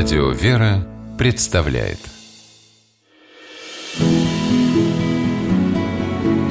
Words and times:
Радио 0.00 0.30
«Вера» 0.30 0.86
представляет 1.18 1.98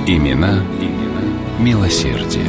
Имена, 0.05 0.65
имена 0.81 1.23
милосердие. 1.57 2.43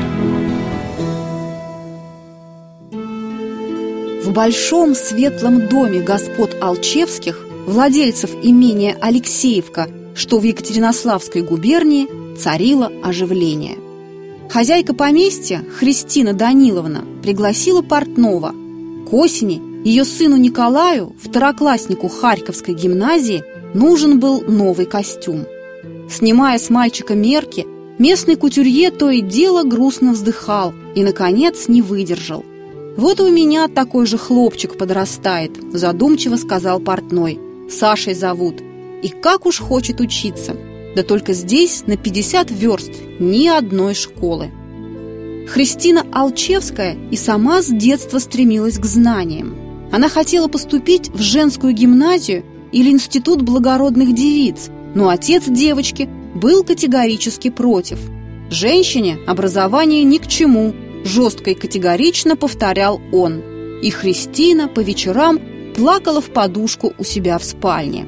В 4.24 4.32
большом 4.32 4.96
светлом 4.96 5.68
доме 5.68 6.00
господ 6.00 6.56
Алчевских, 6.60 7.46
владельцев 7.68 8.30
имения 8.42 8.98
Алексеевка, 9.00 9.86
что 10.16 10.40
в 10.40 10.42
Екатеринославской 10.42 11.42
губернии, 11.42 12.08
царило 12.36 12.90
оживление. 13.04 13.76
Хозяйка 14.50 14.94
поместья, 14.94 15.62
Христина 15.78 16.32
Даниловна, 16.32 17.04
пригласила 17.22 17.82
портного. 17.82 18.52
К 19.08 19.14
осени 19.14 19.67
ее 19.84 20.04
сыну 20.04 20.36
Николаю, 20.36 21.14
второкласснику 21.22 22.08
Харьковской 22.08 22.74
гимназии, 22.74 23.44
нужен 23.74 24.18
был 24.18 24.42
новый 24.42 24.86
костюм. 24.86 25.46
Снимая 26.10 26.58
с 26.58 26.70
мальчика 26.70 27.14
мерки, 27.14 27.66
местный 27.98 28.36
кутюрье 28.36 28.90
то 28.90 29.10
и 29.10 29.20
дело 29.20 29.62
грустно 29.62 30.12
вздыхал 30.12 30.74
и, 30.94 31.02
наконец, 31.02 31.68
не 31.68 31.82
выдержал. 31.82 32.44
«Вот 32.96 33.20
у 33.20 33.30
меня 33.30 33.68
такой 33.68 34.06
же 34.06 34.18
хлопчик 34.18 34.76
подрастает»,– 34.76 35.52
задумчиво 35.72 36.36
сказал 36.36 36.80
портной. 36.80 37.38
«Сашей 37.70 38.14
зовут. 38.14 38.56
И 39.02 39.08
как 39.08 39.46
уж 39.46 39.60
хочет 39.60 40.00
учиться. 40.00 40.56
Да 40.96 41.04
только 41.04 41.32
здесь 41.32 41.84
на 41.86 41.96
50 41.96 42.50
верст 42.50 42.90
ни 43.20 43.46
одной 43.46 43.94
школы». 43.94 44.50
Христина 45.48 46.04
Алчевская 46.12 46.96
и 47.10 47.16
сама 47.16 47.62
с 47.62 47.68
детства 47.68 48.18
стремилась 48.18 48.78
к 48.78 48.84
знаниям. 48.84 49.67
Она 49.90 50.08
хотела 50.08 50.48
поступить 50.48 51.08
в 51.08 51.20
женскую 51.20 51.72
гимназию 51.72 52.44
или 52.72 52.90
институт 52.90 53.42
благородных 53.42 54.14
девиц, 54.14 54.68
но 54.94 55.08
отец 55.08 55.44
девочки 55.46 56.08
был 56.34 56.62
категорически 56.62 57.50
против. 57.50 57.98
Женщине 58.50 59.18
образование 59.26 60.04
ни 60.04 60.18
к 60.18 60.26
чему, 60.26 60.74
жестко 61.04 61.50
и 61.50 61.54
категорично 61.54 62.36
повторял 62.36 63.00
он. 63.12 63.42
И 63.82 63.90
Христина 63.90 64.68
по 64.68 64.80
вечерам 64.80 65.40
плакала 65.74 66.20
в 66.20 66.30
подушку 66.30 66.92
у 66.98 67.04
себя 67.04 67.38
в 67.38 67.44
спальне. 67.44 68.06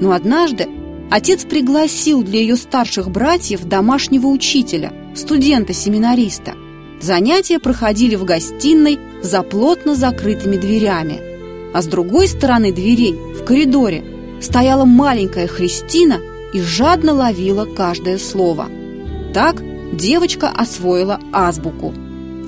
Но 0.00 0.12
однажды 0.12 0.68
отец 1.10 1.44
пригласил 1.44 2.22
для 2.22 2.40
ее 2.40 2.56
старших 2.56 3.10
братьев 3.10 3.64
домашнего 3.64 4.26
учителя, 4.26 4.92
студента-семинариста. 5.14 6.54
Занятия 7.00 7.58
проходили 7.58 8.14
в 8.14 8.24
гостиной 8.24 8.98
за 9.22 9.42
плотно 9.42 9.94
закрытыми 9.94 10.56
дверями. 10.56 11.20
А 11.74 11.82
с 11.82 11.86
другой 11.86 12.28
стороны 12.28 12.72
дверей, 12.72 13.12
в 13.12 13.44
коридоре, 13.44 14.04
стояла 14.40 14.84
маленькая 14.84 15.46
Христина 15.46 16.20
и 16.52 16.60
жадно 16.60 17.12
ловила 17.12 17.66
каждое 17.66 18.18
слово. 18.18 18.68
Так 19.34 19.62
девочка 19.92 20.48
освоила 20.48 21.20
азбуку. 21.32 21.92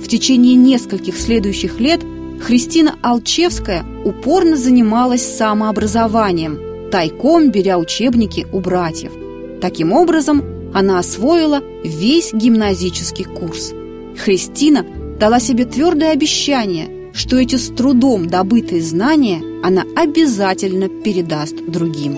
В 0.01 0.07
течение 0.07 0.55
нескольких 0.55 1.17
следующих 1.17 1.79
лет 1.79 2.01
Христина 2.41 2.95
Алчевская 3.01 3.85
упорно 4.05 4.55
занималась 4.55 5.37
самообразованием, 5.37 6.89
тайком 6.89 7.51
беря 7.51 7.77
учебники 7.77 8.47
у 8.51 8.59
братьев. 8.61 9.11
Таким 9.61 9.91
образом, 9.91 10.43
она 10.73 10.99
освоила 10.99 11.61
весь 11.83 12.33
гимназический 12.33 13.25
курс. 13.25 13.73
Христина 14.19 14.85
дала 15.19 15.39
себе 15.39 15.65
твердое 15.65 16.11
обещание, 16.11 17.11
что 17.13 17.37
эти 17.37 17.55
с 17.55 17.69
трудом 17.69 18.27
добытые 18.27 18.81
знания 18.81 19.41
она 19.63 19.83
обязательно 19.95 20.89
передаст 20.89 21.55
другим. 21.67 22.17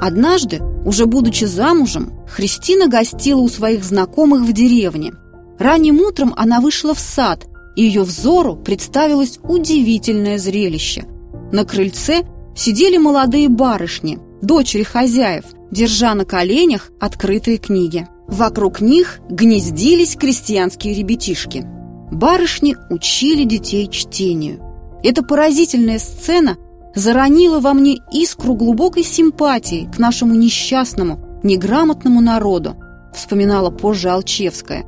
Однажды, 0.00 0.60
уже 0.84 1.06
будучи 1.06 1.44
замужем, 1.44 2.12
Христина 2.26 2.88
гостила 2.88 3.40
у 3.40 3.48
своих 3.48 3.84
знакомых 3.84 4.42
в 4.42 4.52
деревне. 4.52 5.12
Ранним 5.58 6.00
утром 6.00 6.32
она 6.36 6.60
вышла 6.60 6.94
в 6.94 7.00
сад, 7.00 7.46
и 7.76 7.82
ее 7.82 8.02
взору 8.02 8.56
представилось 8.56 9.38
удивительное 9.42 10.38
зрелище. 10.38 11.04
На 11.52 11.64
крыльце 11.64 12.22
сидели 12.56 12.96
молодые 12.96 13.48
барышни, 13.48 14.18
дочери 14.40 14.84
хозяев, 14.84 15.44
держа 15.70 16.14
на 16.14 16.24
коленях 16.24 16.90
открытые 16.98 17.58
книги. 17.58 18.08
Вокруг 18.30 18.80
них 18.80 19.20
гнездились 19.28 20.16
крестьянские 20.16 20.94
ребятишки. 20.94 21.64
Барышни 22.12 22.76
учили 22.88 23.44
детей 23.44 23.88
чтению. 23.88 24.60
Эта 25.02 25.22
поразительная 25.22 25.98
сцена 25.98 26.56
заронила 26.94 27.60
во 27.60 27.72
мне 27.72 27.98
искру 28.12 28.54
глубокой 28.54 29.02
симпатии 29.02 29.88
к 29.94 29.98
нашему 29.98 30.34
несчастному, 30.34 31.40
неграмотному 31.42 32.20
народу, 32.20 32.76
вспоминала 33.14 33.70
позже 33.70 34.10
Алчевская. 34.10 34.84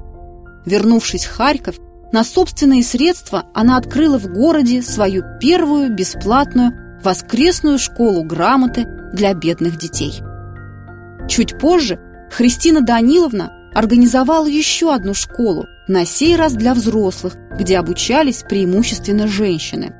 Вернувшись 0.64 1.24
в 1.24 1.34
Харьков, 1.34 1.76
на 2.12 2.24
собственные 2.24 2.84
средства 2.84 3.46
она 3.54 3.76
открыла 3.76 4.18
в 4.18 4.26
городе 4.26 4.82
свою 4.82 5.22
первую 5.40 5.94
бесплатную 5.94 6.72
воскресную 7.02 7.78
школу 7.78 8.22
грамоты 8.22 8.86
для 9.12 9.34
бедных 9.34 9.78
детей. 9.78 10.20
Чуть 11.28 11.58
позже 11.58 11.98
Христина 12.32 12.80
Даниловна 12.80 13.52
организовала 13.74 14.46
еще 14.46 14.94
одну 14.94 15.12
школу, 15.12 15.66
на 15.86 16.06
сей 16.06 16.34
раз 16.34 16.54
для 16.54 16.72
взрослых, 16.72 17.36
где 17.58 17.78
обучались 17.78 18.42
преимущественно 18.48 19.28
женщины. 19.28 19.92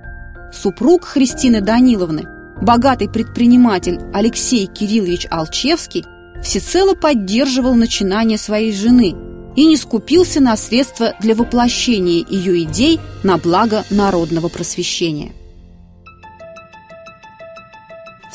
Супруг 0.50 1.04
Христины 1.04 1.60
Даниловны, 1.60 2.24
богатый 2.62 3.10
предприниматель 3.10 4.00
Алексей 4.14 4.66
Кириллович 4.66 5.26
Алчевский, 5.30 6.06
всецело 6.42 6.94
поддерживал 6.94 7.74
начинание 7.74 8.38
своей 8.38 8.72
жены 8.72 9.14
и 9.54 9.66
не 9.66 9.76
скупился 9.76 10.40
на 10.40 10.56
средства 10.56 11.12
для 11.20 11.34
воплощения 11.34 12.24
ее 12.26 12.62
идей 12.62 12.98
на 13.22 13.36
благо 13.36 13.84
народного 13.90 14.48
просвещения. 14.48 15.32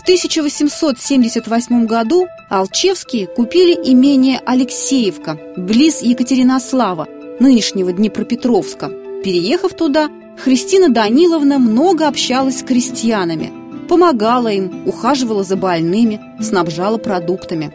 1878 0.08 1.86
году 1.86 2.28
Алчевские 2.50 3.28
купили 3.28 3.74
имение 3.74 4.40
Алексеевка, 4.46 5.38
близ 5.58 6.02
Екатеринослава, 6.02 7.10
нынешнего 7.42 7.92
Днепропетровска. 7.92 8.88
Переехав 9.22 9.74
туда, 9.74 10.10
Христина 10.42 10.88
Даниловна 10.88 11.60
много 11.60 12.08
общалась 12.08 12.60
с 12.60 12.64
крестьянами, 12.64 13.52
помогала 13.90 14.48
им, 14.48 14.88
ухаживала 14.88 15.44
за 15.44 15.58
больными, 15.58 16.22
снабжала 16.40 16.98
продуктами. 16.98 17.74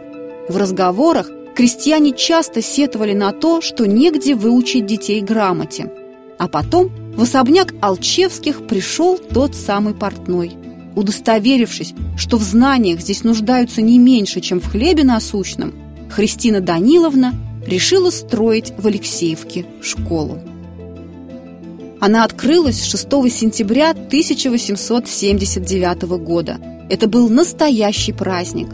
В 0.48 0.56
разговорах 0.56 1.28
крестьяне 1.54 2.12
часто 2.12 2.62
сетовали 2.62 3.12
на 3.12 3.32
то, 3.32 3.60
что 3.60 3.87
негде 3.87 4.34
выучить 4.34 4.87
детей 4.87 5.21
грамоте. 5.21 5.92
А 6.38 6.48
потом 6.48 6.91
в 7.15 7.25
особняк 7.25 7.75
Алчевских 7.82 8.66
пришел 8.66 9.19
тот 9.19 9.54
самый 9.54 9.92
портной– 9.92 10.56
Удостоверившись, 10.94 11.94
что 12.16 12.36
в 12.36 12.42
знаниях 12.42 13.00
здесь 13.00 13.25
нуждаются 13.25 13.80
не 13.80 13.98
меньше, 13.98 14.41
чем 14.41 14.60
в 14.60 14.66
хлебе 14.66 15.04
насущном, 15.04 15.72
Христина 16.10 16.60
Даниловна 16.60 17.32
решила 17.66 18.10
строить 18.10 18.75
в 18.76 18.86
Алексеевке 18.86 19.64
школу. 19.80 20.38
Она 22.00 22.25
открылась 22.25 22.84
6 22.84 23.08
сентября 23.32 23.91
1879 23.91 26.03
года. 26.19 26.58
Это 26.91 27.09
был 27.09 27.30
настоящий 27.30 28.12
праздник. 28.12 28.69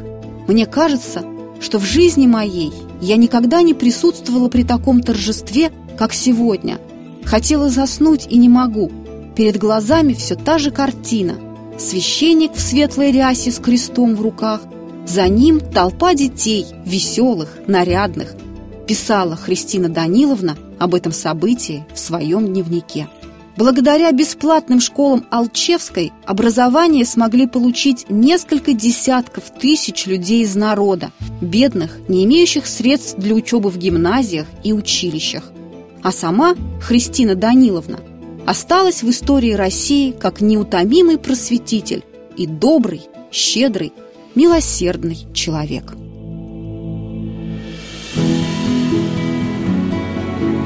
Мне 0.49 0.67
кажется, 0.67 1.23
что 1.61 1.79
в 1.79 1.85
жизни 1.85 2.27
моей 2.27 2.73
я 3.01 3.17
никогда 3.17 3.63
не 3.63 3.75
присутствовала 3.75 4.49
при 4.49 4.65
таком 4.65 5.03
торжестве, 5.03 5.71
как 5.97 6.13
сегодня. 6.15 6.81
Хотела 7.25 7.69
заснуть 7.69 8.27
и 8.29 8.39
не 8.39 8.49
могу. 8.49 8.91
Перед 9.37 9.57
глазами 9.59 10.15
все 10.15 10.35
та 10.35 10.59
же 10.59 10.73
картина– 10.73 11.37
священник 11.79 12.55
в 12.55 12.61
светлой 12.61 13.13
рясе 13.13 13.51
с 13.51 13.59
крестом 13.59 14.15
в 14.15 14.21
руках, 14.21 14.63
за 15.07 15.29
ним 15.29 15.61
толпа 15.61 16.15
детей, 16.15 16.67
веселых, 16.85 17.59
нарядных. 17.67 18.35
Писала 18.87 19.37
Христина 19.37 19.89
Даниловна 19.89 20.57
об 20.79 20.95
этом 20.95 21.13
событии 21.13 21.87
в 21.95 21.99
своем 21.99 22.47
дневнике. 22.47 23.09
Благодаря 23.57 24.13
бесплатным 24.13 24.81
школам 24.81 25.27
Алчевской 25.31 26.13
образование 26.25 27.05
смогли 27.05 27.47
получить 27.47 28.07
несколько 28.09 28.73
десятков 28.73 29.45
тысяч 29.59 30.07
людей 30.07 30.43
из 30.43 30.55
народа, 30.55 31.11
бедных, 31.41 31.99
не 32.09 32.25
имеющих 32.25 32.67
средств 32.67 33.19
для 33.19 33.35
учебы 33.35 33.71
в 33.71 33.77
гимназиях 33.77 34.47
и 34.63 34.73
училищах. 34.73 35.51
А 36.03 36.13
сама 36.13 36.55
Христина 36.81 37.35
Даниловна 37.35 37.99
осталась 38.49 39.03
в 39.03 39.11
истории 39.11 39.53
России 39.53 40.11
как 40.11 40.41
неутомимый 40.41 41.19
просветитель 41.19 42.03
и 42.35 42.47
добрый, 42.47 43.03
щедрый, 43.31 43.93
милосердный 44.35 45.19
человек. 45.35 45.93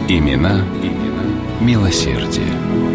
Имена, 0.09 0.65
имена 0.81 1.25
милосердие. 1.61 2.92